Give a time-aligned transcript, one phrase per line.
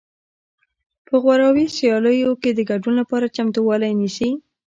[1.07, 4.29] په غوراوي سیالیو کې د ګډون لپاره چمتووالی نیسي